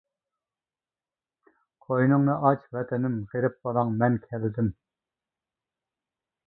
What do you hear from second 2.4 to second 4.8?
ئاچ ۋەتىنىم غېرىب بالاڭ مەن كەلدىم.